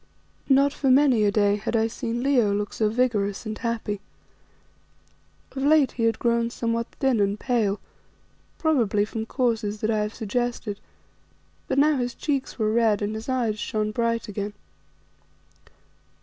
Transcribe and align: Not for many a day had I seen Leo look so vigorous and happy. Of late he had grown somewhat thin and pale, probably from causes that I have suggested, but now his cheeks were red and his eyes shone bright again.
Not 0.49 0.73
for 0.73 0.89
many 0.89 1.23
a 1.25 1.31
day 1.31 1.57
had 1.57 1.75
I 1.75 1.85
seen 1.85 2.23
Leo 2.23 2.51
look 2.55 2.73
so 2.73 2.89
vigorous 2.89 3.45
and 3.45 3.55
happy. 3.55 4.01
Of 5.51 5.61
late 5.61 5.91
he 5.91 6.05
had 6.05 6.17
grown 6.17 6.49
somewhat 6.49 6.87
thin 6.99 7.19
and 7.19 7.39
pale, 7.39 7.79
probably 8.57 9.05
from 9.05 9.27
causes 9.27 9.79
that 9.81 9.91
I 9.91 9.99
have 9.99 10.15
suggested, 10.15 10.79
but 11.67 11.77
now 11.77 11.97
his 11.97 12.15
cheeks 12.15 12.57
were 12.57 12.73
red 12.73 13.03
and 13.03 13.13
his 13.13 13.29
eyes 13.29 13.59
shone 13.59 13.91
bright 13.91 14.27
again. 14.27 14.53